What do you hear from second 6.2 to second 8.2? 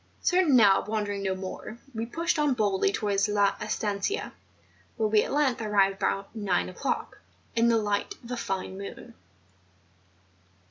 nine o'clock, in the light